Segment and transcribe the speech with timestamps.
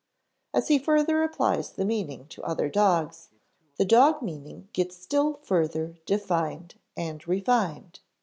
[0.51, 3.29] As he further applies the meaning to other dogs,
[3.77, 7.99] the dog meaning gets still further defined and refined.